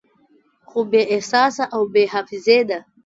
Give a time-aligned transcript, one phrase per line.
[0.69, 2.79] خو بې احساسه او بې حافظې ده